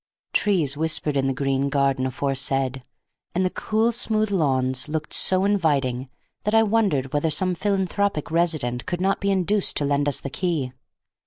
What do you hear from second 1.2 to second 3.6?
the green garden aforesaid, and the